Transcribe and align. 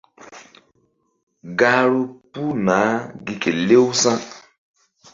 Gahru 1.59 2.01
puh 2.31 2.51
naah 2.65 2.97
gi 3.25 3.33
kelew 3.41 3.87
sa̧. 4.01 4.17